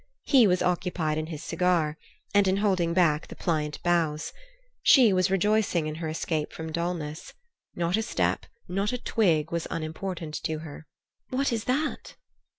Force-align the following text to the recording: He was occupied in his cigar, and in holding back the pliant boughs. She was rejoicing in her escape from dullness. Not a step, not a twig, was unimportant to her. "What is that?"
He 0.23 0.47
was 0.47 0.63
occupied 0.63 1.19
in 1.19 1.27
his 1.27 1.43
cigar, 1.43 1.95
and 2.33 2.47
in 2.47 2.57
holding 2.57 2.91
back 2.91 3.27
the 3.27 3.35
pliant 3.35 3.79
boughs. 3.83 4.33
She 4.81 5.13
was 5.13 5.29
rejoicing 5.29 5.85
in 5.85 5.93
her 6.01 6.09
escape 6.09 6.51
from 6.51 6.71
dullness. 6.71 7.35
Not 7.75 7.97
a 7.97 8.01
step, 8.01 8.47
not 8.67 8.91
a 8.91 8.97
twig, 8.97 9.51
was 9.51 9.67
unimportant 9.69 10.33
to 10.45 10.57
her. 10.65 10.87
"What 11.29 11.51
is 11.53 11.65
that?" 11.65 12.15